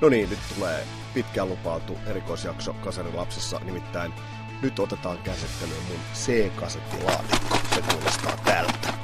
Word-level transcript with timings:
No 0.00 0.08
niin, 0.08 0.30
nyt 0.30 0.38
tulee 0.54 0.86
pitkään 1.14 1.48
lupautu 1.48 1.98
erikoisjakso 2.06 2.72
Kasarilapsissa, 2.72 3.60
nimittäin 3.64 4.12
nyt 4.62 4.78
otetaan 4.78 5.18
käsittelyyn 5.18 5.82
mun 5.88 6.00
C-kasettilaatikko. 6.14 7.58
Se 7.74 7.82
kuulostaa 7.82 8.36
tältä. 8.44 8.94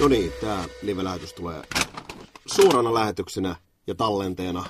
No 0.00 0.08
niin, 0.08 0.32
tää 0.40 0.64
live-lähetys 0.82 1.32
tulee 1.32 1.62
suorana 2.46 2.94
lähetyksenä 2.94 3.56
ja 3.86 3.94
tallenteena 3.94 4.64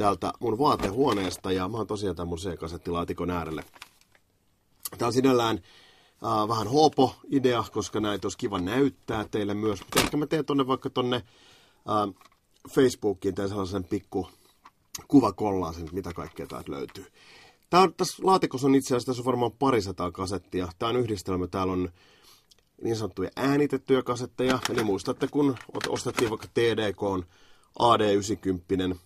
täältä 0.00 0.32
mun 0.40 0.58
vaatehuoneesta 0.58 1.52
ja 1.52 1.68
mä 1.68 1.76
oon 1.76 1.86
tosiaan 1.86 2.16
tämän 2.16 2.28
mun 2.28 2.38
C-kasettilaatikon 2.38 3.30
äärelle. 3.30 3.64
Tää 4.98 5.06
on 5.06 5.12
sinällään 5.12 5.60
äh, 6.24 6.48
vähän 6.48 6.68
hopo 6.68 7.14
idea, 7.30 7.64
koska 7.72 8.00
näitä 8.00 8.26
olisi 8.26 8.38
kiva 8.38 8.60
näyttää 8.60 9.24
teille 9.30 9.54
myös. 9.54 9.80
Mutta 9.80 10.00
ehkä 10.00 10.16
mä 10.16 10.26
teen 10.26 10.44
tonne 10.44 10.66
vaikka 10.66 10.90
tonne 10.90 11.16
äh, 11.16 12.24
Facebookiin 12.70 13.34
tai 13.34 13.48
sellaisen 13.48 13.84
pikku 13.84 14.28
kuvakollaasen, 15.08 15.88
mitä 15.92 16.12
kaikkea 16.12 16.46
täältä 16.46 16.72
löytyy. 16.72 17.06
Tää 17.70 17.80
on, 17.80 17.94
tässä 17.94 18.22
laatikossa 18.26 18.66
on 18.66 18.74
itse 18.74 18.88
asiassa 18.88 19.06
tässä 19.06 19.20
on 19.20 19.26
varmaan 19.26 19.52
parisataa 19.52 20.12
kasettia. 20.12 20.68
Tää 20.78 20.88
on 20.88 20.96
yhdistelmä, 20.96 21.46
täällä 21.46 21.72
on 21.72 21.88
niin 22.82 22.96
sanottuja 22.96 23.30
äänitettyjä 23.36 24.02
kasetteja. 24.02 24.58
Eli 24.70 24.84
muistatte, 24.84 25.28
kun 25.28 25.56
ostettiin 25.88 26.30
vaikka 26.30 26.46
TDK 26.46 27.26
AD90, 27.78 28.96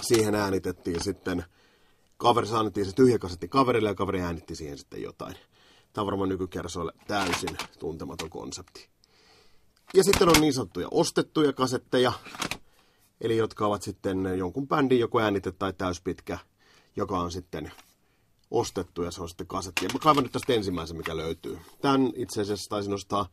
siihen 0.00 0.34
äänitettiin 0.34 1.04
sitten, 1.04 1.44
kaveri 2.16 2.46
annettiin 2.52 2.86
se 2.86 2.92
tyhjä 2.92 3.18
kasetti 3.18 3.48
kaverille 3.48 3.88
ja 3.88 3.94
kaveri 3.94 4.20
äänitti 4.20 4.54
siihen 4.54 4.78
sitten 4.78 5.02
jotain. 5.02 5.36
Tämä 5.92 6.02
on 6.02 6.06
varmaan 6.06 6.28
nykykersoille 6.28 6.92
täysin 7.06 7.58
tuntematon 7.78 8.30
konsepti. 8.30 8.88
Ja 9.94 10.04
sitten 10.04 10.28
on 10.28 10.40
niin 10.40 10.52
sanottuja 10.52 10.88
ostettuja 10.90 11.52
kasetteja, 11.52 12.12
eli 13.20 13.36
jotka 13.36 13.66
ovat 13.66 13.82
sitten 13.82 14.38
jonkun 14.38 14.68
bändin 14.68 15.00
joku 15.00 15.18
äänite 15.18 15.52
tai 15.52 15.72
täyspitkä, 15.72 16.38
joka 16.96 17.18
on 17.18 17.32
sitten 17.32 17.72
ostettu 18.50 19.02
ja 19.02 19.10
se 19.10 19.22
on 19.22 19.28
sitten 19.28 19.46
kasetti. 19.46 19.84
Ja 19.84 19.90
mä 19.92 19.98
kaivan 19.98 20.22
nyt 20.22 20.32
tästä 20.32 20.52
ensimmäisen, 20.52 20.96
mikä 20.96 21.16
löytyy. 21.16 21.58
Tän 21.80 22.12
itse 22.16 22.40
asiassa 22.40 22.70
taisin 22.70 22.90
nostaa 22.90 23.28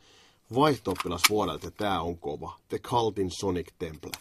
vaihto 0.56 0.94
vuodelta, 1.30 1.72
tää 1.72 2.02
on 2.02 2.18
kova. 2.18 2.59
The 2.68 2.80
Cultin 2.80 3.32
Sonic 3.32 3.68
Temple. 3.80 4.12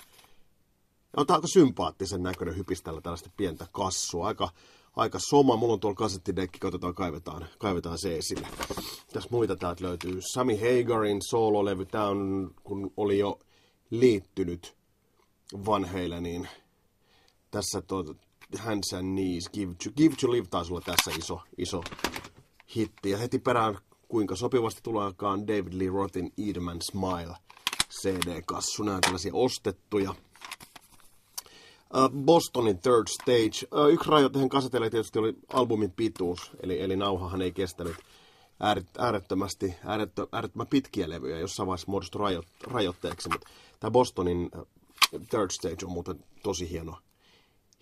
On 1.17 1.27
aika 1.29 1.47
sympaattisen 1.47 2.23
näköinen 2.23 2.57
hypistellä 2.57 3.01
tällaista 3.01 3.31
pientä 3.37 3.67
kassua. 3.73 4.27
Aika, 4.27 4.49
aika 4.97 5.19
soma. 5.19 5.57
Mulla 5.57 5.73
on 5.73 5.81
tuolla 5.81 5.97
kasettidekki, 5.97 6.59
katsotaan, 6.59 6.95
kaivetaan, 6.95 7.47
kaivetaan 7.59 7.99
se 7.99 8.17
esille. 8.17 8.49
Tässä 9.13 9.29
muita 9.33 9.57
täältä 9.57 9.85
löytyy. 9.85 10.21
Sammy 10.33 10.55
Hagarin 10.57 11.23
soololevy. 11.31 11.87
Tää 11.87 12.09
on, 12.09 12.51
kun 12.65 12.93
oli 12.97 13.19
jo 13.19 13.39
liittynyt 13.91 14.77
vanheille, 15.67 16.21
niin 16.21 16.49
tässä 17.51 17.83
tuo, 17.83 18.05
Hands 18.59 18.93
and 18.93 19.13
Knees, 19.13 19.51
Give 19.53 19.75
to, 19.75 19.91
Give 19.97 20.15
to 20.21 20.33
Live 20.33 20.47
taisi 20.51 20.73
olla 20.73 20.81
tässä 20.81 21.11
iso, 21.19 21.41
iso 21.59 21.83
hitti. 22.77 23.11
Ja 23.11 23.19
heti 23.19 23.39
perään 23.39 23.79
kuinka 24.09 24.37
sopivasti 24.37 24.81
tuleekaan 24.83 25.47
David 25.47 25.73
Lee 25.73 25.91
Rothin 25.91 26.33
Eatman 26.47 26.79
Smile 26.83 27.35
CD-kassu. 27.91 28.83
Nämä 28.83 28.99
tällaisia 29.01 29.35
ostettuja. 29.35 30.15
Bostonin 32.25 32.79
Third 32.79 33.07
Stage. 33.23 33.91
Yksi 33.93 34.11
rajoite 34.11 34.33
tähän 34.33 34.49
kasetelle 34.49 34.91
tietysti 34.91 35.19
oli 35.19 35.35
albumin 35.53 35.91
pituus, 35.91 36.51
eli, 36.63 36.81
eli 36.81 36.97
nauhahan 36.97 37.43
ei 37.43 37.53
kestänyt 37.53 37.97
äärettömästi, 38.99 39.75
äärettömän 40.33 40.67
pitkiä 40.67 41.09
levyjä, 41.09 41.39
jossain 41.39 41.67
vaiheessa 41.67 41.91
muodostui 41.91 42.21
rajo, 42.21 42.43
rajoitteeksi, 42.67 43.29
mutta 43.29 43.49
tämä 43.81 43.91
Bostonin 43.91 44.51
Third 45.11 45.51
Stage 45.51 45.87
on 45.87 45.93
muuten 45.93 46.25
tosi 46.43 46.71
hieno, 46.71 46.97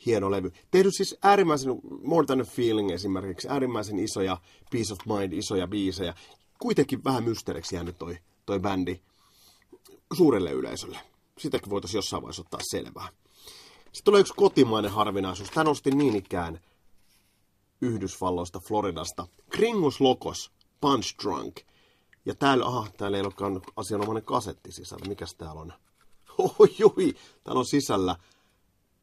hieno 0.06 0.31
levy. 0.31 0.53
Tehdy 0.71 0.91
siis 0.91 1.19
äärimmäisen, 1.22 1.72
More 2.05 2.27
Than 2.27 2.41
a 2.41 2.45
Feeling 2.45 2.91
esimerkiksi, 2.91 3.49
äärimmäisen 3.49 3.99
isoja 3.99 4.37
Peace 4.71 4.93
of 4.93 4.99
Mind, 5.19 5.33
isoja 5.33 5.67
biisejä. 5.67 6.15
Kuitenkin 6.59 7.05
vähän 7.05 7.25
mysteeriksi 7.25 7.75
jäänyt 7.75 7.99
toi, 7.99 8.19
toi 8.47 8.61
bändi 8.61 9.01
suurelle 10.17 10.51
yleisölle. 10.51 10.99
Sitäkin 11.39 11.71
voitaisiin 11.71 11.99
jossain 11.99 12.22
vaiheessa 12.22 12.43
ottaa 12.43 12.61
selvää. 12.62 13.09
Sitten 13.92 14.04
tulee 14.04 14.20
yksi 14.20 14.34
kotimainen 14.36 14.91
harvinaisuus. 14.91 15.50
Tämä 15.50 15.64
nosti 15.64 15.91
niin 15.91 16.16
ikään 16.16 16.60
Yhdysvalloista, 17.80 18.60
Floridasta. 18.60 19.26
Kringus 19.50 20.00
Lokos, 20.00 20.53
Punch 20.80 21.14
Drunk. 21.22 21.60
Ja 22.26 22.34
täällä, 22.34 22.66
aha, 22.66 22.86
täällä 22.97 23.16
ei 23.16 23.22
olekaan 23.22 23.62
asianomainen 23.76 24.25
kasetti 24.25 24.72
sisällä. 24.72 25.08
Mikäs 25.08 25.34
täällä 25.34 25.60
on? 25.60 25.72
Oi, 26.58 27.14
täällä 27.44 27.58
on 27.58 27.66
sisällä 27.66 28.16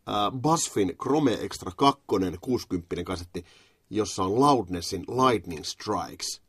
uh, 0.08 0.42
Busfin 0.42 0.98
Chrome 0.98 1.34
Extra 1.34 1.72
2 1.76 2.04
60 2.42 3.04
kasetti, 3.04 3.46
jossa 3.90 4.24
on 4.24 4.40
Loudnessin 4.40 5.02
Lightning 5.02 5.64
Strikes. 5.64 6.42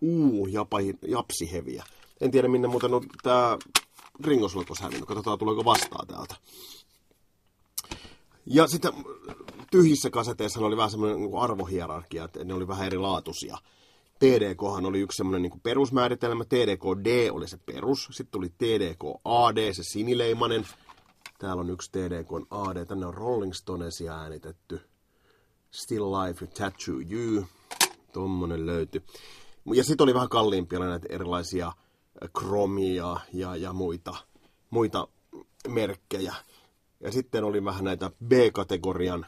Uu, 0.00 0.46
japa, 0.46 0.78
japsi 1.08 1.52
heviä. 1.52 1.84
En 2.20 2.30
tiedä 2.30 2.48
minne 2.48 2.68
muuten 2.68 2.94
on 2.94 3.06
tää 3.22 3.58
ringoslokos 4.24 4.80
hävinnyt. 4.80 5.08
Katsotaan 5.08 5.38
tuleeko 5.38 5.64
vastaan 5.64 6.06
täältä. 6.06 6.34
Ja 8.46 8.66
sitten 8.66 8.92
tyhjissä 9.70 10.10
kaseteissa 10.10 10.60
oli 10.60 10.76
vähän 10.76 10.90
semmoinen 10.90 11.20
niin 11.20 11.38
arvohierarkia, 11.38 12.24
että 12.24 12.44
ne 12.44 12.54
oli 12.54 12.68
vähän 12.68 12.86
erilaatuisia. 12.86 13.58
TDKhan 14.18 14.86
oli 14.86 15.00
yksi 15.00 15.16
semmoinen 15.16 15.42
niin 15.42 15.60
perusmääritelmä, 15.60 16.44
TDK-D 16.44 17.30
oli 17.32 17.48
se 17.48 17.56
perus, 17.56 18.08
sitten 18.10 18.32
tuli 18.32 18.48
TDK-AD, 18.48 19.72
se 19.72 19.82
sinileimanen, 19.82 20.66
täällä 21.38 21.60
on 21.60 21.70
yksi 21.70 21.90
TDK-AD, 21.92 22.84
tänne 22.86 23.06
on 23.06 23.14
Rolling 23.14 23.52
Stonesia 23.52 24.14
äänitetty, 24.14 24.80
Still 25.70 26.12
Life, 26.12 26.46
Tattoo 26.46 26.94
You, 27.10 27.44
tommonen 28.12 28.66
löytyi. 28.66 29.02
Ja 29.74 29.84
sitten 29.84 30.04
oli 30.04 30.14
vähän 30.14 30.28
kalliimpia 30.28 30.78
näitä 30.78 31.06
erilaisia 31.10 31.72
kromia 32.38 33.16
ja, 33.32 33.56
ja 33.56 33.72
muita, 33.72 34.14
muita 34.70 35.08
merkkejä. 35.68 36.34
Ja 37.02 37.12
sitten 37.12 37.44
oli 37.44 37.64
vähän 37.64 37.84
näitä 37.84 38.10
B-kategorian 38.24 39.26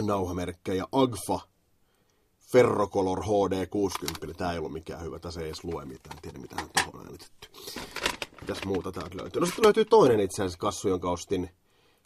nauhamerkkejä. 0.00 0.84
Agfa 0.92 1.40
Ferrocolor 2.52 3.22
HD 3.22 3.66
60. 3.66 4.34
Tämä 4.34 4.52
ei 4.52 4.58
ollut 4.58 4.72
mikään 4.72 5.02
hyvä. 5.02 5.18
Tässä 5.18 5.40
ei 5.40 5.46
edes 5.46 5.64
lue 5.64 5.84
mitään. 5.84 6.16
En 6.16 6.22
tiedä, 6.22 6.38
mitä 6.38 6.56
on 6.62 6.70
tuohon 6.84 7.06
äänitetty. 7.06 7.48
Mitäs 8.40 8.64
muuta 8.64 8.92
täältä 8.92 9.16
löytyy? 9.16 9.40
No 9.40 9.46
sitten 9.46 9.64
löytyy 9.64 9.84
toinen 9.84 10.20
itse 10.20 10.42
asiassa 10.42 10.58
kassu, 10.58 10.88
jonka 10.88 11.10
ostin, 11.10 11.50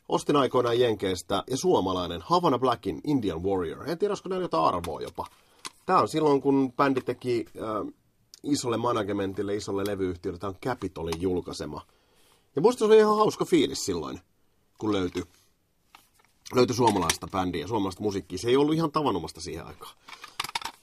ostin 0.09 0.37
aikoinaan 0.37 0.81
Jenkeistä. 0.81 1.45
Ja 1.51 1.57
suomalainen 1.57 2.21
Havana 2.23 2.59
Blackin 2.59 3.01
Indian 3.07 3.43
Warrior. 3.43 3.91
En 3.91 3.99
tiedä, 3.99 4.13
olisiko 4.13 4.29
näillä 4.29 4.45
jotain 4.45 4.65
arvoa 4.65 5.01
jopa. 5.01 5.27
Tämä 5.87 5.99
on 5.99 6.09
silloin, 6.09 6.41
kun 6.41 6.73
bändi 6.73 7.01
teki 7.01 7.45
äh, 7.57 7.95
isolle 8.43 8.77
managementille, 8.77 9.57
isolle 9.57 9.85
levyyhtiölle. 9.87 10.39
Tämä 10.39 10.49
on 10.49 10.61
Capitolin 10.65 11.21
julkaisema 11.21 11.81
ja 12.57 12.63
musta 12.63 12.79
se 12.79 12.85
oli 12.85 12.99
ihan 12.99 13.17
hauska 13.17 13.45
fiilis 13.45 13.85
silloin, 13.85 14.21
kun 14.79 14.93
löytyi, 14.93 15.23
löytyi 16.55 16.77
suomalaista 16.77 17.27
bändiä, 17.27 17.67
suomalaista 17.67 18.03
musiikkia. 18.03 18.39
Se 18.39 18.49
ei 18.49 18.57
ollut 18.57 18.75
ihan 18.75 18.93
tavanomasta 18.93 19.41
siihen 19.41 19.67
aikaan. 19.67 19.97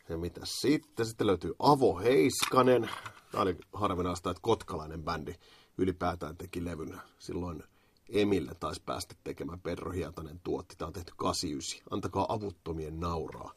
Ja 0.10 0.18
mitä 0.18 0.42
sitten? 0.44 1.06
Sitten 1.06 1.28
löytyy 1.28 1.54
Avo 1.60 2.00
Heiskanen. 2.00 2.90
Tämä 3.32 3.42
oli 3.42 3.58
harvinaista, 3.74 4.30
että 4.32 4.42
kotkalainen 4.42 5.04
bändi 5.04 5.34
ylipäätään 5.78 6.38
teki 6.38 6.66
levyn. 6.66 7.02
Silloin 7.20 7.64
Emille 8.10 8.56
taisi 8.60 8.82
päästä 8.86 9.16
tekemään 9.24 9.60
Pedro 9.60 9.92
Hietanen 9.92 10.40
tuotti. 10.44 10.76
Tämä 10.76 10.88
on 10.88 10.94
tehty 10.94 11.14
89. 11.18 11.88
Antakaa 11.92 12.26
avuttomien 12.30 13.00
nauraa. 13.00 13.52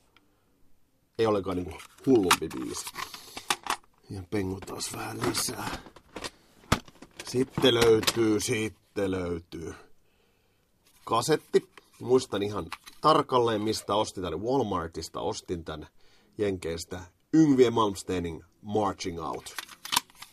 Ei 1.19 1.27
olekaan 1.27 1.57
niin 1.57 1.75
hullumpi 2.07 2.49
biisi. 2.49 2.85
Ja 4.11 4.23
pengu 4.31 4.61
taas 4.61 4.93
vähän 4.93 5.21
lisää. 5.29 5.79
Sitten 7.33 7.75
löytyy, 7.75 8.41
sitten 8.41 9.11
löytyy 9.11 9.75
kasetti. 11.05 11.69
Muistan 12.01 12.43
ihan 12.43 12.67
tarkalleen, 13.01 13.63
mistä 13.63 13.95
ostin 13.95 14.23
tämän 14.23 14.43
Walmartista. 14.43 15.21
Ostin 15.21 15.65
tämän 15.65 15.89
Jenkeistä 16.39 17.01
Yngvie 17.33 17.71
Malmsteenin 17.71 18.45
Marching 18.63 19.23
Out. 19.23 19.55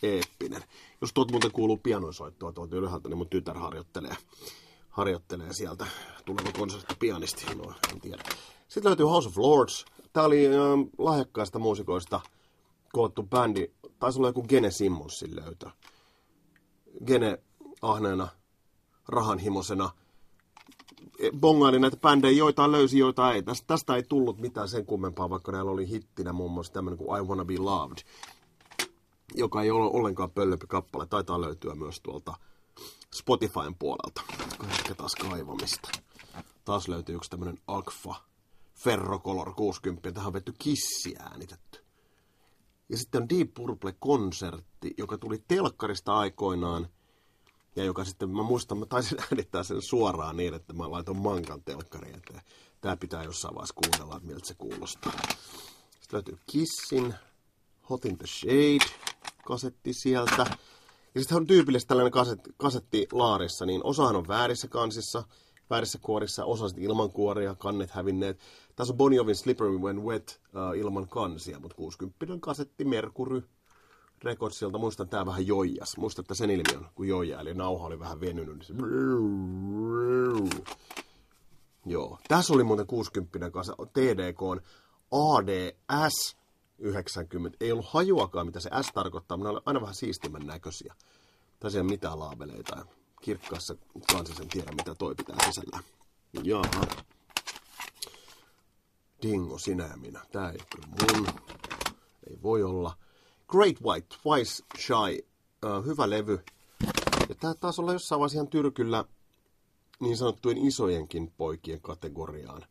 Eeppinen. 0.04 0.64
Jos 1.02 1.14
tuot 1.14 1.32
muuten 1.32 1.52
kuuluu 1.52 1.78
pianoisoittoa 1.78 2.52
tuolta 2.52 2.76
ylhäältä, 2.76 3.10
niin 3.10 3.18
mun 3.18 3.30
tytär 3.30 3.58
harjoittelee, 3.58 4.16
harjoittelee 4.90 5.54
sieltä. 5.54 5.88
Tuleeko 6.26 6.52
konsertti 6.58 6.96
pianisti? 7.00 7.56
No, 7.56 7.74
en 7.92 8.02
tiedä. 8.02 8.24
Sitten 8.68 8.90
löytyy 8.90 9.06
House 9.06 9.30
of 9.30 9.38
Lords. 9.38 9.86
Tää 10.14 10.24
oli 10.24 10.48
äh, 10.48 10.54
lahjakkaista 10.98 11.60
muusikoista 11.60 12.22
koottu 12.94 13.24
bändi. 13.24 13.72
Taisi 14.00 14.20
olla 14.20 14.30
joku 14.30 14.44
Gene 14.44 14.72
Simmonsin 14.72 15.36
löytö. 15.36 15.70
Gene 17.06 17.40
ahneena, 17.82 18.28
rahanhimosena, 19.08 19.90
bongailin 21.40 21.82
näitä 21.82 21.98
bändejä, 21.98 22.38
joita 22.38 22.72
löysi, 22.72 23.00
joita 23.00 23.34
ei. 23.34 23.44
Tästä, 23.44 23.68
tästä 23.68 23.96
ei 23.96 24.04
tullut 24.04 24.38
mitään 24.40 24.70
sen 24.70 24.86
kummempaa, 24.86 25.30
vaikka 25.30 25.52
näillä 25.52 25.72
oli 25.72 25.90
hittinä 25.90 26.34
muun 26.34 26.52
muassa 26.52 26.74
tämmöinen 26.74 26.98
kuin 26.98 27.20
I 27.20 27.26
Wanna 27.26 27.46
Be 27.46 27.58
Loved, 27.58 27.98
joka 29.36 29.62
ei 29.62 29.72
ole 29.72 29.90
ollenkaan 29.94 30.32
pöllömpi 30.32 30.68
kappale. 30.68 31.06
Taitaa 31.06 31.42
löytyä 31.42 31.76
myös 31.76 32.02
tuolta 32.02 32.34
Spotifyn 33.16 33.76
puolelta. 33.80 34.22
Ehkä 34.70 34.96
taas 34.96 35.16
kaivamista. 35.16 35.90
Taas 36.66 36.88
löytyy 36.88 37.16
yksi 37.16 37.30
tämmöinen 37.30 37.58
Agfa 37.68 38.16
Ferrocolor 38.74 39.54
60. 39.54 40.12
Tähän 40.12 40.28
on 40.28 40.34
vetty 40.34 40.54
kissi 40.60 41.16
äänitetty. 41.20 41.89
Ja 42.90 42.98
sitten 42.98 43.22
on 43.22 43.30
Deep 43.30 43.54
Purple-konsertti, 43.54 44.94
joka 44.98 45.18
tuli 45.18 45.44
telkkarista 45.48 46.14
aikoinaan. 46.14 46.88
Ja 47.76 47.84
joka 47.84 48.06
sitten, 48.06 48.30
mä 48.30 48.44
muistan, 48.44 48.78
mä 48.78 48.86
taisin 48.86 49.20
äänittää 49.32 49.64
sen 49.64 49.82
suoraan 49.82 50.38
niin, 50.38 50.54
että 50.54 50.74
mä 50.74 50.92
laitan 50.92 51.18
mankan 51.18 51.64
telkkariin 51.64 52.16
eteen. 52.16 52.42
Tää 52.82 52.98
pitää 52.98 53.24
jossain 53.24 53.56
vaiheessa 53.56 53.74
kuunnella, 53.74 54.18
että 54.18 54.28
miltä 54.28 54.48
se 54.48 54.54
kuulostaa. 54.54 55.14
Sitten 55.92 56.14
löytyy 56.14 56.38
Kissin, 56.52 57.14
Hot 57.90 58.06
in 58.06 58.18
the 58.18 58.28
Shade, 58.28 58.94
kasetti 59.46 59.94
sieltä. 59.94 60.46
Ja 61.16 61.22
sitten 61.22 61.38
on 61.38 61.48
tyypillisesti 61.48 61.88
tällainen 61.88 62.12
kasetti, 62.12 62.50
kasetti 62.58 63.08
laarissa, 63.12 63.66
niin 63.66 63.82
osahan 63.84 64.16
on 64.16 64.28
väärissä 64.28 64.68
kansissa, 64.68 65.24
väärissä 65.70 66.00
kuorissa, 66.02 66.46
osa 66.46 66.68
sitten 66.68 66.84
ilman 66.84 67.12
kuoria, 67.12 67.56
kannet 67.56 67.92
hävinneet. 67.92 68.40
Tässä 68.80 68.94
on 68.94 68.98
Bon 68.98 69.14
Jovin 69.14 69.36
Slippery 69.36 69.78
When 69.78 70.04
Wet 70.04 70.42
uh, 70.54 70.78
ilman 70.78 71.08
kansia, 71.08 71.60
mutta 71.60 71.76
60 71.76 72.26
kasetti 72.40 72.86
Mercury 72.86 73.44
Recordsilta. 74.24 74.78
Muistan, 74.78 75.10
tämä 75.10 75.26
vähän 75.26 75.48
joijas. 75.48 75.98
Muistan, 75.98 76.24
että 76.24 76.36
sen 76.36 76.50
ilmiön, 76.50 76.90
kun 76.96 77.08
joija, 77.08 77.40
eli 77.40 77.54
nauha 77.54 77.86
oli 77.86 78.00
vähän 78.00 78.22
venynyt. 78.22 78.58
Niin 78.58 78.66
se... 78.66 78.74
Joo. 81.86 82.20
Tässä 82.28 82.54
oli 82.54 82.64
muuten 82.64 82.88
60 82.88 83.52
kasa, 83.52 83.74
TDK 83.94 84.42
on 84.42 84.62
ADS 85.12 86.38
90. 86.78 87.58
Ei 87.62 87.72
ollut 87.72 87.90
hajuakaan, 87.90 88.46
mitä 88.46 88.60
se 88.60 88.70
S 88.82 88.92
tarkoittaa, 88.94 89.38
mutta 89.38 89.50
ne 89.50 89.54
oli 89.54 89.62
aina 89.66 89.82
vähän 89.82 89.96
siistimän 89.96 90.48
näköisiä. 90.48 90.96
Tässä 91.60 91.78
ei 91.78 91.82
ole 91.82 91.90
mitään 91.90 92.20
laabeleita. 92.20 92.86
Kirkkaassa 93.22 93.76
kansissa 94.14 94.44
en 94.44 94.50
tiedä, 94.50 94.72
mitä 94.72 94.96
toi 94.96 95.16
pitää 95.16 95.38
sisällä. 95.46 95.80
Jaha. 96.44 96.86
Dingo, 99.22 99.58
sinä 99.58 99.98
minä. 99.98 100.26
Tää 100.32 100.52
ei 100.52 100.60
kyllä 100.76 100.88
mun. 100.88 101.28
Ei 102.30 102.38
voi 102.44 102.64
olla. 102.64 102.98
Great 103.48 103.82
White, 103.82 104.16
Twice 104.24 104.64
Shy. 104.78 105.28
Uh, 105.66 105.86
hyvä 105.86 106.10
levy. 106.10 106.44
Ja 107.30 107.36
tää 107.36 107.54
taas 107.54 107.80
olla 107.80 107.94
jossain 107.94 108.20
vaiheessa 108.20 108.38
ihan 108.38 108.48
tyrkyllä 108.48 109.06
niin 110.00 110.18
sanottujen 110.18 110.58
isojenkin 110.58 111.34
poikien 111.38 111.82
kategoriaan. 111.82 112.66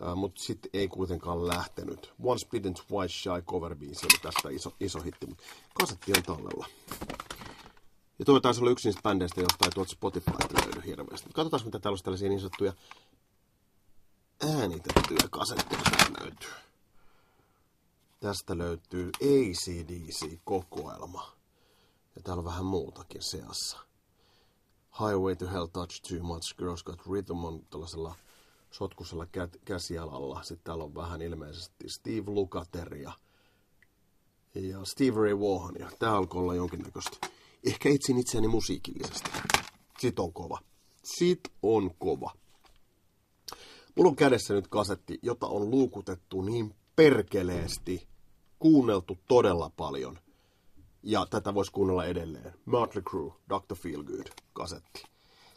Uh, 0.00 0.16
mutta 0.16 0.42
sitten 0.42 0.70
ei 0.74 0.88
kuitenkaan 0.88 1.48
lähtenyt. 1.48 2.12
Once 2.24 2.46
Bitten 2.50 2.74
Twice 2.74 3.14
Shy 3.14 3.42
cover 3.42 3.76
biisi 3.76 4.06
oli 4.06 4.18
tästä 4.22 4.48
iso, 4.48 4.72
iso 4.80 5.00
hitti, 5.00 5.26
kasetti 5.74 6.12
on 6.16 6.22
tallella. 6.22 6.66
Ja 8.18 8.24
tuo 8.24 8.40
taisi 8.40 8.60
olla 8.60 8.70
yksi 8.70 8.88
niistä 8.88 9.02
bändeistä, 9.02 9.40
josta 9.40 9.64
ei 9.64 9.70
tuolta 9.70 9.92
Spotifylta 9.92 10.48
löydy 10.64 10.86
hirveästi. 10.86 11.30
Katsotaan, 11.32 11.64
mitä 11.64 11.78
täällä 11.78 11.92
olisi 11.92 12.04
tällaisia 12.04 12.28
niin 12.28 12.40
sanottuja 12.40 12.72
äänitettyjä 14.42 15.28
kasetteja 15.30 15.82
löytyy. 16.20 16.50
Tästä 18.20 18.58
löytyy 18.58 19.10
ACDC-kokoelma. 19.22 21.32
Ja 22.16 22.22
täällä 22.22 22.40
on 22.40 22.44
vähän 22.44 22.64
muutakin 22.64 23.22
seassa. 23.22 23.78
Highway 24.98 25.36
to 25.36 25.46
Hell 25.46 25.66
Touch 25.66 26.02
Too 26.08 26.22
Much, 26.22 26.56
Girls 26.56 26.84
Got 26.84 27.06
Rhythm 27.06 27.44
on 27.44 27.66
tällaisella 27.70 28.14
sotkusella 28.70 29.24
kä- 29.24 29.58
käsialalla. 29.64 30.42
Sitten 30.42 30.64
täällä 30.64 30.84
on 30.84 30.94
vähän 30.94 31.22
ilmeisesti 31.22 31.88
Steve 31.88 32.30
Lukather 32.30 32.94
ja, 32.94 33.12
Steve 34.84 35.20
Ray 35.20 35.40
Vaughan. 35.40 35.74
Tää 35.98 36.16
alkoi 36.16 36.42
olla 36.42 36.54
jonkinnäköistä. 36.54 37.26
Ehkä 37.66 37.88
itsin 37.88 38.18
itseäni 38.18 38.48
musiikillisesti. 38.48 39.30
Sit 39.98 40.18
on 40.18 40.32
kova. 40.32 40.58
Sit 41.04 41.40
on 41.62 41.90
kova. 41.98 42.30
Mulla 43.96 44.10
on 44.10 44.16
kädessä 44.16 44.54
nyt 44.54 44.68
kasetti, 44.68 45.18
jota 45.22 45.46
on 45.46 45.70
luukutettu 45.70 46.42
niin 46.42 46.74
perkeleesti, 46.96 48.08
kuunneltu 48.58 49.18
todella 49.28 49.70
paljon. 49.76 50.18
Ja 51.02 51.26
tätä 51.30 51.54
voisi 51.54 51.72
kuunnella 51.72 52.04
edelleen. 52.04 52.52
Motley 52.64 53.02
Crue, 53.02 53.32
Dr. 53.48 53.76
Feelgood, 53.76 54.26
kasetti. 54.52 55.02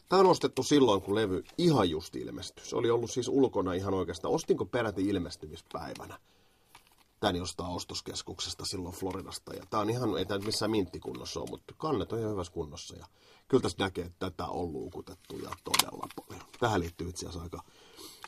Tämä 0.10 0.20
on 0.20 0.26
ostettu 0.26 0.64
silloin, 0.64 1.02
kun 1.02 1.16
levy 1.16 1.44
ihan 1.58 1.90
just 1.90 2.16
ilmestyi. 2.16 2.66
Se 2.66 2.76
oli 2.76 2.90
ollut 2.90 3.12
siis 3.12 3.28
ulkona 3.28 3.74
ihan 3.74 3.94
oikeastaan. 3.94 4.34
Ostinko 4.34 4.66
peräti 4.66 5.08
ilmestymispäivänä? 5.08 6.20
Tän 7.20 7.36
jostain 7.36 7.72
ostoskeskuksesta 7.72 8.66
silloin 8.66 8.96
Floridasta. 8.96 9.54
Ja 9.54 9.64
tämä 9.70 9.82
on 9.82 9.90
ihan, 9.90 10.18
ei 10.18 10.26
tämä 10.26 10.46
missään 10.46 10.72
minttikunnossa 10.72 11.40
ole, 11.40 11.50
mutta 11.50 11.74
kannet 11.78 12.14
on 12.14 12.20
ihan 12.20 12.32
hyvässä 12.32 12.54
kunnossa. 12.54 12.96
Ja 12.96 13.06
kyllä 13.48 13.62
tässä 13.62 13.84
näkee, 13.84 14.06
että 14.06 14.30
tätä 14.30 14.46
on 14.46 14.74
luukutettu 14.74 15.38
ja 15.38 15.50
todella 15.64 16.08
paljon. 16.16 16.46
Tähän 16.60 16.80
liittyy 16.80 17.10
itse 17.10 17.26
asiassa 17.26 17.44
aika, 17.44 17.64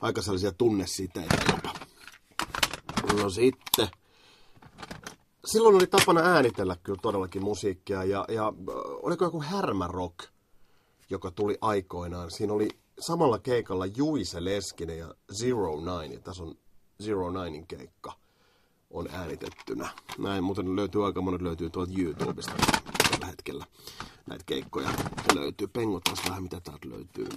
aika 0.02 0.22
sellaisia 0.22 0.52
tunnesiteitä 0.52 1.36
jopa. 1.52 1.74
No 3.22 3.30
sitten. 3.30 3.88
Silloin 5.46 5.76
oli 5.76 5.88
tapana 5.88 6.22
äänitellä 6.22 6.78
kyllä 6.84 7.00
todellakin 7.02 7.44
musiikkia 7.44 8.04
ja, 8.04 8.26
ja 8.30 8.54
oliko 9.02 9.26
joku 9.26 9.42
härmärock, 9.42 10.20
joka 11.10 11.32
tuli 11.32 11.58
aikoinaan. 11.62 12.32
Siinä 12.32 12.54
oli 12.54 12.70
samalla 13.00 13.40
keikalla 13.40 13.86
Juise 13.86 14.44
Leskinen 14.44 14.98
ja 14.98 15.16
Zero 15.34 15.76
Nine, 15.76 16.14
ja 16.14 16.20
tässä 16.20 16.44
on 16.44 16.56
Zero 17.04 17.30
Ninein 17.30 17.68
keikka 17.68 18.21
on 18.94 19.08
äänitettynä. 19.12 19.90
Näin 20.18 20.44
muuten 20.44 20.76
löytyy 20.76 21.06
aika 21.06 21.22
monet 21.22 21.42
löytyy 21.42 21.70
tuolta 21.70 21.92
YouTubesta 21.98 22.52
tällä 23.12 23.26
hetkellä. 23.26 23.66
Näitä 24.26 24.44
keikkoja 24.46 24.90
löytyy. 25.36 25.68
Pengotaan 25.68 26.18
vähän 26.30 26.44
mitä 26.44 26.62
täältä 26.62 26.90
löytyy. 26.90 27.28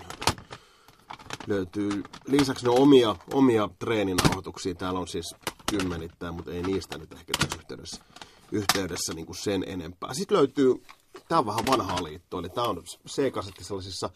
Löytyy 1.47 2.03
lisäksi 2.27 2.67
ne 2.67 2.71
omia, 2.71 3.17
omia 3.33 3.69
treeninauhoituksia. 3.79 4.75
Täällä 4.75 5.01
on 5.01 5.09
siis 5.09 5.35
kymmenittäin, 5.71 6.35
mutta 6.35 6.53
ei 6.53 6.63
niistä 6.63 6.99
nyt 6.99 7.13
ehkä 7.13 7.33
tässä 7.39 7.57
yhteydessä, 7.57 8.05
yhteydessä 8.53 9.15
niin 9.15 9.27
kuin 9.27 9.37
sen 9.37 9.65
enempää. 9.67 10.15
Sitten 10.15 10.39
löytyy, 10.39 10.83
tämä 11.29 11.39
on 11.39 11.47
vähän 11.47 11.67
vanhaa 11.67 12.05
liittoa, 12.05 12.41
eli 12.41 12.49
tämä 12.49 12.67
on 12.67 12.83
C-kasetti 13.09 13.65
sellaisissa 13.65 14.11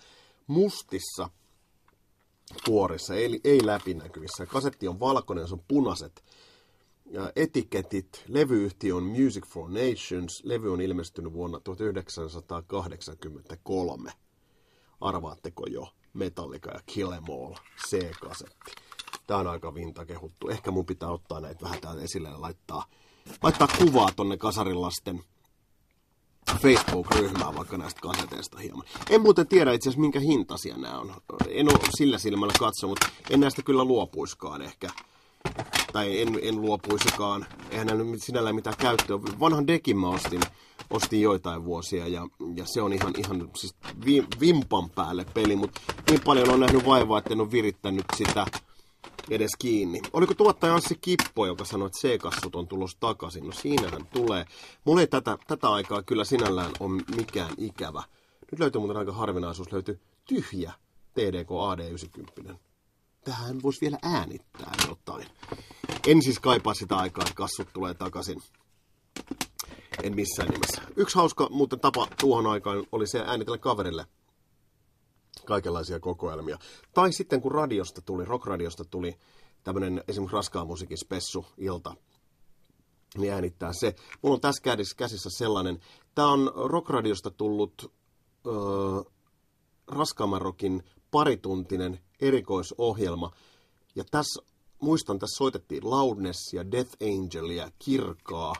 mustissa 0.46 1.30
kuorissa, 2.64 3.14
ei, 3.14 3.40
ei 3.44 3.66
läpinäkyvissä. 3.66 4.46
Kasetti 4.46 4.88
on 4.88 5.00
valkoinen, 5.00 5.48
se 5.48 5.54
on 5.54 5.64
punaiset 5.68 6.24
ja 7.10 7.32
etiketit. 7.36 8.24
Levyyhtiö 8.28 8.96
on 8.96 9.02
Music 9.02 9.46
for 9.46 9.70
Nations. 9.70 10.44
Levy 10.44 10.72
on 10.72 10.80
ilmestynyt 10.80 11.32
vuonna 11.32 11.60
1983. 11.60 14.12
Arvaatteko 15.00 15.66
jo? 15.66 15.88
Metallica 16.12 16.70
ja 16.70 16.80
Kill 16.86 17.12
Em 17.12 17.24
All 17.30 17.54
C-kasetti. 17.88 18.72
Tämä 19.26 19.40
on 19.40 19.46
aika 19.46 19.74
vinta 19.74 20.06
kehuttu. 20.06 20.48
Ehkä 20.48 20.70
mun 20.70 20.86
pitää 20.86 21.10
ottaa 21.10 21.40
näitä 21.40 21.64
vähän 21.64 21.80
täältä 21.80 22.02
esille 22.02 22.28
ja 22.28 22.40
laittaa, 22.40 22.84
laittaa 23.42 23.68
kuvaa 23.78 24.08
tonne 24.16 24.36
kasarilasten 24.36 25.22
Facebook-ryhmään 26.56 27.56
vaikka 27.56 27.78
näistä 27.78 28.00
kaseteista 28.00 28.58
hieman. 28.58 28.84
En 29.10 29.20
muuten 29.20 29.46
tiedä 29.46 29.72
itse 29.72 29.88
asiassa 29.88 30.00
minkä 30.00 30.20
hintaisia 30.20 30.76
nämä 30.76 30.98
on. 30.98 31.14
En 31.48 31.68
ole 31.68 31.78
sillä 31.96 32.18
silmällä 32.18 32.54
katso, 32.58 32.88
mutta 32.88 33.08
en 33.30 33.40
näistä 33.40 33.62
kyllä 33.62 33.84
luopuiskaan 33.84 34.62
ehkä. 34.62 34.88
Tai 35.92 36.20
en, 36.20 36.38
en 36.42 36.60
luopuisikaan. 36.60 37.46
Eihän 37.70 37.86
nyt 37.86 38.22
sinällään 38.22 38.54
mitään 38.54 38.76
käyttöä. 38.76 39.18
Vanhan 39.40 39.66
dekin 39.66 39.98
mä 39.98 40.08
ostin, 40.08 40.40
ostin 40.90 41.22
joitain 41.22 41.64
vuosia 41.64 42.08
ja, 42.08 42.28
ja 42.54 42.64
se 42.66 42.82
on 42.82 42.92
ihan, 42.92 43.14
ihan 43.18 43.50
siis 43.56 43.74
vi, 44.06 44.24
vimpan 44.40 44.90
päälle 44.90 45.26
peli, 45.34 45.56
mutta 45.56 45.80
niin 46.10 46.20
paljon 46.24 46.50
on 46.50 46.60
nähnyt 46.60 46.86
vaivaa, 46.86 47.18
että 47.18 47.32
en 47.32 47.40
ole 47.40 47.52
virittänyt 47.52 48.04
sitä 48.16 48.46
edes 49.30 49.50
kiinni. 49.58 50.00
Oliko 50.12 50.34
tuottaja 50.34 50.74
Anssi 50.74 50.98
Kippo, 51.00 51.46
joka 51.46 51.64
sanoi, 51.64 51.86
että 51.86 51.98
C-kassut 51.98 52.56
on 52.56 52.68
tulos 52.68 52.96
takaisin? 53.00 53.46
No 53.46 53.52
siinähän 53.52 54.06
tulee. 54.06 54.44
Mulla 54.84 55.00
ei 55.00 55.06
tätä, 55.06 55.38
tätä 55.46 55.70
aikaa 55.70 56.02
kyllä 56.02 56.24
sinällään 56.24 56.70
ole 56.80 57.02
mikään 57.16 57.50
ikävä. 57.58 58.02
Nyt 58.50 58.60
löytyy 58.60 58.80
muuten 58.80 58.96
aika 58.96 59.12
harvinaisuus, 59.12 59.72
löytyy 59.72 60.00
tyhjä 60.24 60.72
TDK 61.14 61.48
AD90. 61.48 62.67
Tähän 63.28 63.62
voisi 63.62 63.80
vielä 63.80 63.98
äänittää 64.02 64.72
jotain. 64.88 65.26
En 66.06 66.22
siis 66.22 66.38
kaipaa 66.38 66.74
sitä 66.74 66.96
aikaa, 66.96 67.22
että 67.22 67.34
kassut 67.34 67.68
tulee 67.72 67.94
takaisin. 67.94 68.42
En 70.02 70.14
missään 70.14 70.48
nimessä. 70.48 70.82
Yksi 70.96 71.16
hauska 71.16 71.48
muuten 71.50 71.80
tapa 71.80 72.06
tuohon 72.20 72.46
aikaan 72.46 72.86
oli 72.92 73.06
se 73.06 73.20
äänitellä 73.26 73.58
kaverille 73.58 74.06
kaikenlaisia 75.46 76.00
kokoelmia. 76.00 76.58
Tai 76.94 77.12
sitten 77.12 77.40
kun 77.40 77.52
radiosta 77.52 78.02
tuli, 78.02 78.24
rockradiosta 78.24 78.84
tuli 78.84 79.18
tämmöinen 79.64 80.04
esimerkiksi 80.08 80.36
raskaan 80.36 80.66
musiikin 80.66 80.98
spessu 80.98 81.46
ilta, 81.58 81.94
niin 83.16 83.32
äänittää 83.32 83.70
se. 83.72 83.94
Mulla 84.22 84.34
on 84.34 84.40
tässä 84.40 84.62
käsissä 84.96 85.30
sellainen, 85.30 85.80
tämä 86.14 86.28
on 86.28 86.52
rockradiosta 86.54 87.30
tullut 87.30 87.92
öö, 88.46 88.52
raskaamman 89.86 90.42
rockin 90.42 90.82
parituntinen 91.10 92.00
erikoisohjelma. 92.20 93.32
Ja 93.94 94.04
tässä, 94.10 94.42
muistan, 94.80 95.18
tässä 95.18 95.36
soitettiin 95.36 95.90
Loudnessia, 95.90 96.70
Death 96.70 96.96
Angelia, 97.02 97.70
Kirkaa, 97.78 98.52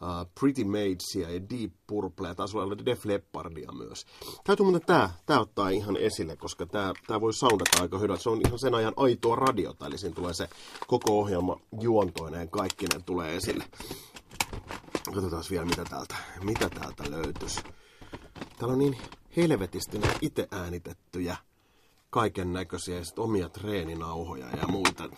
uh, 0.00 0.32
Pretty 0.40 0.64
Maidsia 0.64 1.30
ja 1.30 1.40
Deep 1.50 1.72
Purplea, 1.86 2.34
taisi 2.34 2.58
olla 2.58 2.84
Def 2.84 3.04
Leppardia 3.04 3.72
myös. 3.72 4.06
Täytyy 4.44 4.64
muuten 4.64 4.86
tämä, 4.86 5.10
tämä 5.26 5.40
ottaa 5.40 5.70
ihan 5.70 5.96
esille, 5.96 6.36
koska 6.36 6.66
tämä, 6.66 6.92
tämä 7.06 7.20
voi 7.20 7.34
soundata 7.34 7.82
aika 7.82 7.98
hyvältä. 7.98 8.22
Se 8.22 8.30
on 8.30 8.40
ihan 8.46 8.58
sen 8.58 8.74
ajan 8.74 8.94
aitoa 8.96 9.36
radiota, 9.36 9.86
eli 9.86 9.98
siinä 9.98 10.14
tulee 10.14 10.34
se 10.34 10.48
koko 10.86 11.18
ohjelma 11.18 11.60
juontoineen 11.80 12.50
kaikkinen 12.50 13.04
tulee 13.04 13.36
esille. 13.36 13.64
Katsotaan 15.14 15.44
vielä, 15.50 15.64
mitä 15.64 15.84
täältä, 15.84 16.14
mitä 16.42 16.68
täältä 16.68 17.10
löytyisi. 17.10 17.60
Täällä 18.58 18.72
on 18.72 18.78
niin 18.78 18.96
helvetisti 19.36 20.00
itse 20.20 20.48
äänitettyjä 20.50 21.36
kaiken 22.10 22.52
näköisiä 22.52 23.00
omia 23.16 23.48
treeninauhoja 23.48 24.46
ja 24.50 24.68
muita. 24.68 25.10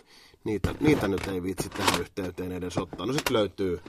Niitä, 0.45 0.75
niitä 0.81 1.09
nyt 1.09 1.29
ei 1.29 1.43
viitsi 1.43 1.69
tähän 1.69 2.01
yhteyteen 2.01 2.53
edes 2.53 2.79
ottaa. 2.79 3.07
No 3.07 3.13
sitten 3.13 3.33
löytyy 3.33 3.81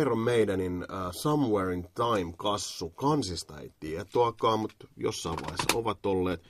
Iron 0.00 0.18
Maidenin 0.18 0.82
uh, 0.82 1.12
Somewhere 1.12 1.74
in 1.74 1.88
Time 1.94 2.32
kassu. 2.36 2.90
Kansista 2.90 3.60
ei 3.60 3.72
tietoakaan, 3.80 4.60
mutta 4.60 4.86
jossain 4.96 5.36
vaiheessa 5.36 5.78
ovat 5.78 6.06
olleet. 6.06 6.42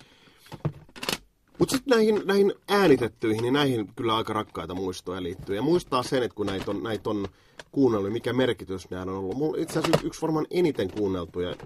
Mutta 1.59 1.77
sitten 1.77 1.97
näihin, 1.97 2.23
näihin 2.25 2.55
äänitettyihin, 2.69 3.43
niin 3.43 3.55
näihin 3.55 3.95
kyllä 3.97 4.17
aika 4.17 4.33
rakkaita 4.33 4.75
muistoja 4.75 5.23
liittyy. 5.23 5.57
Ja 5.57 5.63
muistaa 5.63 6.03
sen, 6.03 6.23
että 6.23 6.35
kun 6.35 6.47
näitä 6.47 6.71
on, 6.71 6.83
näitä 6.83 7.11
on 7.11 7.29
kuunnellut, 7.73 8.13
mikä 8.13 8.33
merkitys 8.33 8.91
nämä 8.91 9.03
on 9.03 9.09
ollut. 9.09 9.37
Mulla 9.37 9.63
itse 9.63 9.79
asiassa 9.79 10.07
yksi 10.07 10.23
varmaan 10.23 10.47
eniten 10.51 10.91
kuunneltuja 10.91 11.57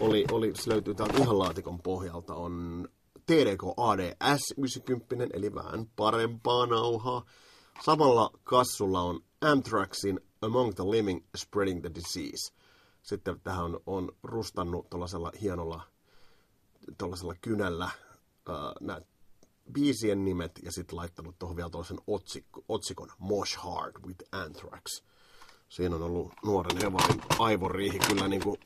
oli, 0.00 0.24
oli, 0.32 0.52
se 0.54 0.70
löytyy 0.70 0.94
täältä 0.94 1.18
ihan 1.18 1.38
laatikon 1.38 1.82
pohjalta, 1.82 2.34
on 2.34 2.88
TDK 3.26 3.62
ADS 3.76 4.42
90, 4.58 5.36
eli 5.36 5.54
vähän 5.54 5.86
parempaa 5.96 6.66
nauhaa. 6.66 7.24
Samalla 7.84 8.30
kassulla 8.44 9.00
on 9.00 9.20
Anthraxin 9.40 10.20
Among 10.42 10.74
the 10.74 10.84
Living 10.84 11.24
Spreading 11.36 11.80
the 11.80 11.90
Disease. 11.94 12.54
Sitten 13.02 13.40
tähän 13.40 13.64
on, 13.64 13.80
on 13.86 14.12
rustannut 14.22 14.90
tuollaisella 14.90 15.32
hienolla 15.40 15.80
tuollaisella 16.98 17.34
kynällä 17.40 17.84
äh, 17.84 18.54
nämä 18.80 19.00
biisien 19.72 20.24
nimet 20.24 20.52
ja 20.62 20.72
sitten 20.72 20.96
laittanut 20.96 21.38
tuohon 21.38 21.56
vielä 21.56 21.70
tuollaisen 21.70 22.00
otsikko, 22.06 22.64
otsikon 22.68 23.08
Mosh 23.18 23.58
Hard 23.58 23.94
with 24.06 24.24
Anthrax. 24.32 25.02
Siinä 25.68 25.96
on 25.96 26.02
ollut 26.02 26.32
nuoren 26.44 26.84
Evarin 26.84 27.22
aivoriihi 27.38 27.98
kyllä 27.98 28.28
niin 28.28 28.42
kuin 28.42 28.56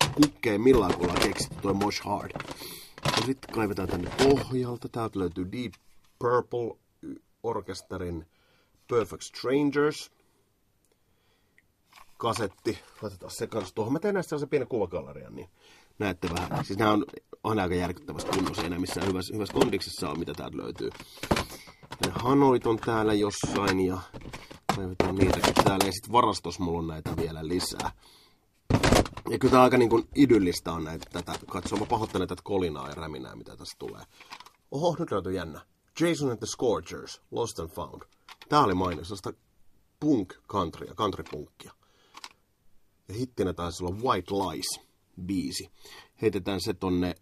millään, 0.58 0.94
kun 0.94 1.02
ollaan 1.02 1.22
keksitty 1.22 1.56
toi 1.62 1.74
Mosh 1.74 2.04
Hard. 2.04 2.30
Ja 3.04 3.26
sitten 3.26 3.54
kaivetaan 3.54 3.88
tänne 3.88 4.10
pohjalta. 4.18 4.88
Täältä 4.88 5.18
löytyy 5.18 5.52
Deep 5.52 5.72
Purple 6.18 6.76
orkesterin 7.42 8.26
Perfect 8.88 9.22
Strangers 9.22 10.12
kasetti. 12.16 12.78
Laitetaan 13.02 13.30
se 13.30 13.46
kanssa 13.46 13.74
tuohon. 13.74 13.92
Mä 13.92 13.98
teen 13.98 14.14
näistä 14.14 14.28
sellaisen 14.28 14.48
pienen 14.48 14.68
kuvagallerian, 14.68 15.34
niin 15.34 15.48
näette 15.98 16.28
vähän. 16.34 16.64
Siis 16.64 16.78
nämä 16.78 16.92
on, 16.92 17.04
on 17.44 17.58
aika 17.58 17.74
järkyttävässä 17.74 18.28
kunnossa, 18.28 18.62
enää 18.62 18.78
missään 18.78 19.06
hyvässä, 19.06 19.34
hyvässä 19.34 19.54
kondiksessa 19.54 20.10
on, 20.10 20.18
mitä 20.18 20.32
täältä 20.34 20.56
löytyy. 20.56 20.90
Hanoit 22.10 22.66
on 22.66 22.78
täällä 22.78 23.14
jossain 23.14 23.80
ja 23.80 23.98
kaivetaan 24.76 25.14
niitäkin 25.14 25.54
täällä. 25.54 25.86
Ja 25.86 25.92
sitten 25.92 26.12
varastos 26.12 26.58
mulla 26.58 26.78
on 26.78 26.86
näitä 26.86 27.16
vielä 27.16 27.48
lisää. 27.48 27.92
Ja 29.30 29.38
kyllä 29.38 29.50
tämä 29.50 29.62
aika 29.62 29.76
niin 29.76 29.90
kuin 29.90 30.08
idyllistä 30.14 30.72
on 30.72 30.84
näitä, 30.84 31.06
tätä 31.12 31.32
katsoa. 31.48 31.78
Mä 31.78 31.86
pahoittelen 31.86 32.28
tätä 32.28 32.42
kolinaa 32.44 32.88
ja 32.88 32.94
räminää, 32.94 33.36
mitä 33.36 33.56
tässä 33.56 33.76
tulee. 33.78 34.02
Oho, 34.70 34.96
nyt 34.98 35.10
löytyy 35.10 35.32
jännä. 35.32 35.60
Jason 36.00 36.30
and 36.30 36.38
the 36.38 36.46
Scorchers, 36.46 37.22
Lost 37.30 37.58
and 37.58 37.68
Found. 37.68 38.02
Tää 38.48 38.60
oli 38.60 38.74
mainos, 38.74 39.08
sellaista 39.08 39.32
punk 40.00 40.34
countrya, 40.48 40.94
country 40.94 41.24
punkkia. 41.30 41.72
Ja 43.08 43.14
hittinä 43.14 43.52
taisi 43.52 43.84
olla 43.84 43.96
White 43.96 44.30
Lies-biisi. 44.30 45.70
Heitetään 46.22 46.60
se 46.60 46.74
tonne 46.74 47.14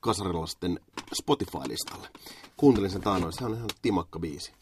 kasarilaisten 0.00 0.80
Spotify-listalle. 1.14 2.08
Kuuntelin 2.56 2.90
sen 2.90 3.00
taanoin, 3.00 3.32
se 3.38 3.44
on 3.44 3.54
ihan 3.54 3.70
timakka 3.82 4.18
biisi. 4.18 4.52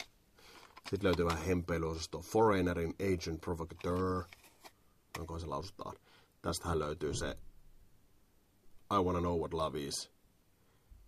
Sitten 0.91 1.07
löytyy 1.07 1.25
vähän 1.25 1.45
hempeiluosastoa 1.45 2.21
Foreignerin 2.21 2.95
Agent 3.13 3.41
Provocateur. 3.41 4.23
Onko 5.19 5.39
se 5.39 5.47
lausutaan? 5.47 5.95
Tästähän 6.41 6.79
löytyy 6.79 7.13
se 7.13 7.37
I 8.93 9.03
Wanna 9.03 9.19
Know 9.19 9.39
What 9.39 9.53
Love 9.53 9.79
Is. 9.79 10.11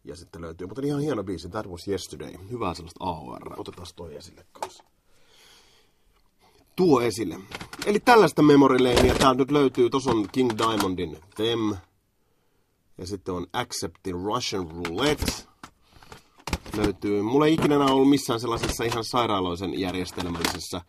Ja 0.03 0.15
sitten 0.15 0.41
löytyy, 0.41 0.67
mutta 0.67 0.81
ihan 0.85 1.01
hieno 1.01 1.23
biisi, 1.23 1.49
That 1.49 1.67
Was 1.67 1.87
Yesterday. 1.87 2.33
Hyvää 2.51 2.73
sellaista 2.73 3.03
AOR. 3.03 3.59
Otetaan 3.59 3.87
toi 3.95 4.15
esille 4.15 4.45
kanssa 4.51 4.83
tuo 6.75 7.01
esille. 7.01 7.39
Eli 7.85 7.99
tällaista 7.99 8.41
memorileiniä 8.41 9.15
täältä 9.15 9.37
nyt 9.37 9.51
löytyy. 9.51 9.89
Tuossa 9.89 10.11
on 10.11 10.27
King 10.31 10.51
Diamondin 10.57 11.17
Them. 11.35 11.75
Ja 12.97 13.07
sitten 13.07 13.33
on 13.33 13.47
Accepting 13.53 14.25
Russian 14.25 14.67
Roulette. 14.71 15.52
Löytyy. 16.77 17.21
Mulla 17.21 17.45
ei 17.45 17.53
ikinä 17.53 17.85
ollut 17.85 18.09
missään 18.09 18.39
sellaisessa 18.39 18.83
ihan 18.83 19.03
sairaaloisen 19.03 19.79
järjestelmällisessä 19.79 20.81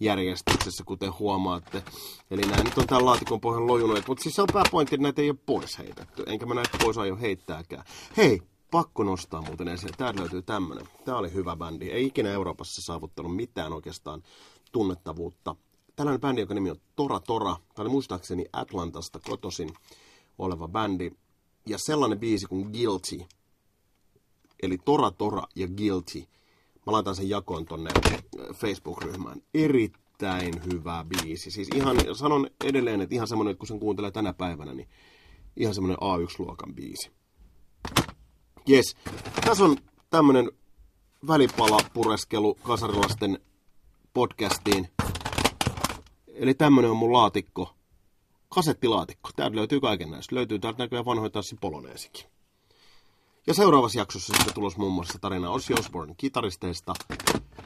järjestyksessä, 0.00 0.84
kuten 0.84 1.18
huomaatte. 1.18 1.82
Eli 2.30 2.42
nämä 2.42 2.62
nyt 2.62 2.78
on 2.78 2.86
tämän 2.86 3.06
laatikon 3.06 3.40
pohjan 3.40 3.66
lojunut. 3.66 4.08
Mutta 4.08 4.22
siis 4.22 4.34
se 4.34 4.42
on 4.42 4.48
pääpointti, 4.52 4.94
että 4.94 5.02
näitä 5.02 5.22
ei 5.22 5.30
ole 5.30 5.38
pois 5.46 5.78
heitetty. 5.78 6.22
Enkä 6.26 6.46
mä 6.46 6.54
näitä 6.54 6.78
pois 6.82 6.98
aio 6.98 7.16
heittääkään. 7.16 7.84
Hei, 8.16 8.42
pakko 8.70 9.02
nostaa 9.04 9.42
muuten 9.42 9.68
esille. 9.68 9.92
Täältä 9.96 10.20
löytyy 10.20 10.42
tämmönen. 10.42 10.88
Tää 11.04 11.16
oli 11.16 11.32
hyvä 11.32 11.56
bändi. 11.56 11.88
Ei 11.88 12.06
ikinä 12.06 12.30
Euroopassa 12.30 12.82
saavuttanut 12.82 13.36
mitään 13.36 13.72
oikeastaan 13.72 14.22
tunnettavuutta. 14.72 15.56
Tällainen 15.96 16.20
bändi, 16.20 16.40
joka 16.40 16.54
nimi 16.54 16.70
on 16.70 16.80
Tora 16.96 17.20
Tora. 17.20 17.56
Tämä 17.74 17.84
oli 17.84 17.90
muistaakseni 17.90 18.46
Atlantasta 18.52 19.20
kotosin 19.20 19.70
oleva 20.38 20.68
bändi. 20.68 21.10
Ja 21.66 21.78
sellainen 21.78 22.20
biisi 22.20 22.46
kuin 22.46 22.70
Guilty. 22.72 23.39
Eli 24.62 24.78
Tora 24.84 25.10
Tora 25.10 25.42
ja 25.56 25.68
Guilty. 25.68 26.18
Mä 26.86 26.92
laitan 26.92 27.16
sen 27.16 27.28
jakoon 27.28 27.66
tonne 27.66 27.90
Facebook-ryhmään. 28.54 29.42
Erittäin 29.54 30.64
hyvä 30.72 31.04
biisi. 31.08 31.50
Siis 31.50 31.68
ihan, 31.74 31.96
sanon 32.12 32.46
edelleen, 32.64 33.00
että 33.00 33.14
ihan 33.14 33.28
semmoinen, 33.28 33.50
että 33.50 33.58
kun 33.58 33.68
sen 33.68 33.80
kuuntelee 33.80 34.10
tänä 34.10 34.32
päivänä, 34.32 34.74
niin 34.74 34.88
ihan 35.56 35.74
semmoinen 35.74 35.98
A1-luokan 35.98 36.74
biisi. 36.74 37.10
Yes. 38.70 38.96
Tässä 39.44 39.64
on 39.64 39.76
tämmöinen 40.10 40.50
välipala 41.26 41.78
pureskelu 41.94 42.54
kasarilasten 42.54 43.38
podcastiin. 44.14 44.88
Eli 46.34 46.54
tämmönen 46.54 46.90
on 46.90 46.96
mun 46.96 47.12
laatikko. 47.12 47.74
Kasettilaatikko. 48.48 49.30
Täältä 49.36 49.56
löytyy 49.56 49.80
kaiken 49.80 50.10
näistä. 50.10 50.34
Löytyy 50.36 50.58
täältä 50.58 50.82
näköjään 50.82 51.04
vanhoja 51.04 51.30
tanssi 51.30 51.56
poloneesikin. 51.60 52.24
Ja 53.46 53.54
seuraavassa 53.54 53.98
jaksossa 53.98 54.32
sitten 54.36 54.54
tulos 54.54 54.76
muun 54.76 54.92
muassa 54.92 55.18
tarina 55.18 55.50
Ozzy 55.50 55.74
Osbourne 55.74 56.14
kitaristeista 56.16 56.94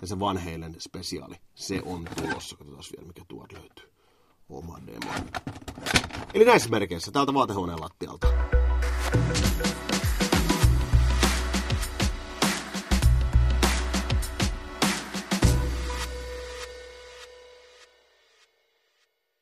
ja 0.00 0.07
se 0.07 0.21
Van 0.21 0.38
Halen 0.38 0.76
spesiaali. 0.78 1.35
Se 1.54 1.83
on 1.87 2.04
tulossa. 2.16 2.57
Katsotaan 2.57 2.85
vielä 2.93 3.07
mikä 3.07 3.23
tuolta 3.28 3.54
löytyy. 3.54 3.93
Oma 4.49 4.78
demo. 4.87 5.12
Eli 6.35 6.45
näissä 6.45 6.71
merkeissä 6.71 7.11
täältä 7.12 7.35
vaatehuoneen 7.35 7.81
lattialta. 7.81 8.26